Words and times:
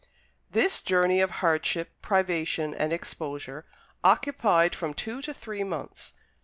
This 0.49 0.79
journey 0.81 1.21
of 1.21 1.29
hardship, 1.29 2.01
privation, 2.01 2.73
and 2.73 2.91
exposure 2.91 3.67
occupied 4.03 4.73
from 4.75 4.95
two 4.95 5.21
to 5.21 5.31
three 5.31 5.63
months. 5.63 6.13